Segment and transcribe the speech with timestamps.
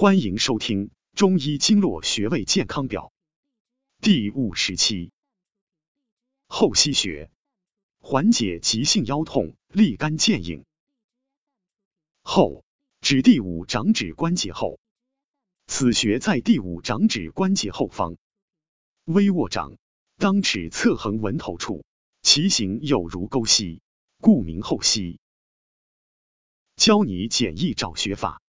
[0.00, 3.12] 欢迎收听《中医经络穴位健康表》
[4.00, 5.10] 第五十期。
[6.46, 7.32] 后溪穴
[7.98, 10.64] 缓解急性腰痛、立竿见影。
[12.22, 12.64] 后
[13.00, 14.78] 指第五掌指关节后，
[15.66, 18.16] 此穴在第五掌指关节后方，
[19.04, 19.78] 微握掌，
[20.16, 21.84] 当尺侧横纹头处，
[22.22, 23.82] 其形有如沟溪，
[24.20, 25.18] 故名后溪。
[26.76, 28.40] 教你简易找穴法。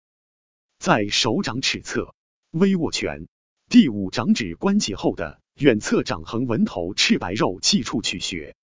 [0.80, 2.16] 在手掌尺侧
[2.52, 3.28] 微握拳，
[3.68, 8.56] 第五掌指关节后的远侧掌横纹头赤白肉际处取穴，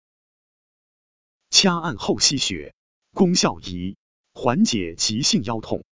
[1.50, 2.74] 掐按后溪穴，
[3.12, 3.98] 功效一：
[4.32, 5.84] 缓解急性腰痛。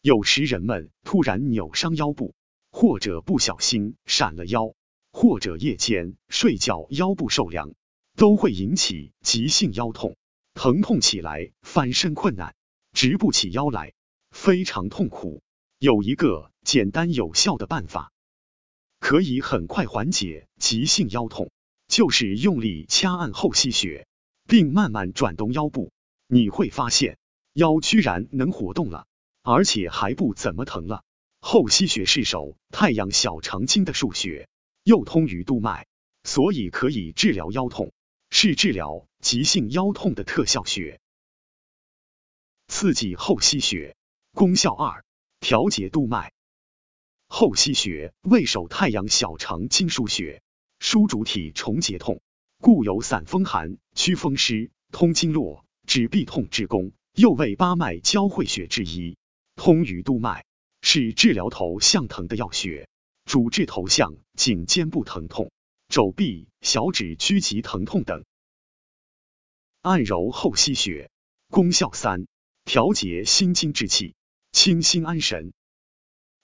[0.00, 2.34] 有时人们突然扭伤腰部，
[2.72, 4.74] 或者不小心闪了腰，
[5.12, 7.74] 或者夜间睡觉腰部受凉，
[8.16, 10.16] 都会引起急性腰痛，
[10.54, 12.56] 疼痛起来翻身困难，
[12.92, 13.92] 直不起腰来。
[14.40, 15.42] 非常痛苦，
[15.80, 18.12] 有一个简单有效的办法，
[19.00, 21.50] 可以很快缓解急性腰痛，
[21.88, 24.06] 就是用力掐按后溪穴，
[24.46, 25.90] 并慢慢转动腰部，
[26.28, 27.18] 你会发现
[27.52, 29.08] 腰居然能活动了，
[29.42, 31.02] 而且还不怎么疼了。
[31.40, 34.48] 后溪穴是手太阳小肠经的腧穴，
[34.84, 35.88] 又通于督脉，
[36.22, 37.92] 所以可以治疗腰痛，
[38.30, 41.00] 是治疗急性腰痛的特效穴。
[42.68, 43.96] 刺激后溪穴。
[44.38, 45.04] 功效二：
[45.40, 46.32] 调节督脉。
[47.26, 50.44] 后溪穴为手太阳小肠经腧穴，
[50.78, 52.22] 疏主体重结痛，
[52.60, 56.92] 故有散风寒、祛风湿、通经络、止痹痛之功。
[57.14, 59.16] 又为八脉交汇穴之一，
[59.56, 60.44] 通于督脉，
[60.82, 62.88] 是治疗头项疼的要穴，
[63.24, 65.50] 主治头项颈肩部疼痛、
[65.88, 68.24] 肘臂、小指屈肌疼痛等。
[69.82, 71.10] 按揉后溪穴，
[71.48, 72.28] 功效三：
[72.64, 74.14] 调节心经之气。
[74.60, 75.52] 清心安神，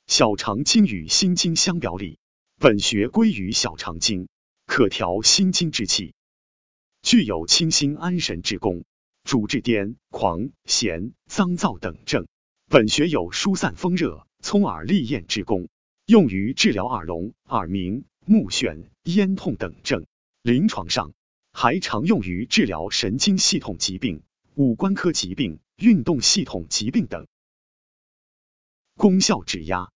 [0.07, 2.21] 小肠经与心经相表里，
[2.61, 4.29] 本穴归于小肠经，
[4.67, 6.15] 可调心经之气，
[7.03, 8.84] 具有清心安神之功，
[9.25, 12.28] 主治癫狂、痫、脏躁等症。
[12.69, 15.69] 本穴有疏散风热、聪耳利咽之功，
[16.06, 20.06] 用于治疗耳聋、耳鸣、目眩、咽痛等症。
[20.41, 21.15] 临床上
[21.50, 24.22] 还常用于治疗神经系统疾病、
[24.55, 27.27] 五官科疾病、运动系统疾病等。
[29.04, 29.91] 功效指压，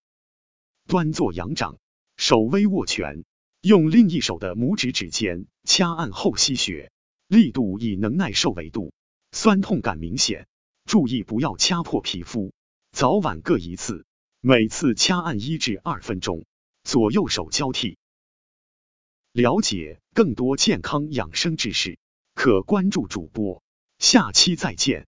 [0.86, 1.78] 端坐仰掌，
[2.18, 3.24] 手微握拳，
[3.62, 6.92] 用另一手的拇指指尖掐按后溪穴，
[7.26, 8.92] 力度以能耐受为度，
[9.32, 10.46] 酸痛感明显，
[10.84, 12.52] 注意不要掐破皮肤，
[12.92, 14.04] 早晚各一次，
[14.42, 16.44] 每次掐按一至二分钟，
[16.84, 17.96] 左右手交替。
[19.32, 21.98] 了解更多健康养生知识，
[22.34, 23.62] 可关注主播，
[23.98, 25.07] 下期再见。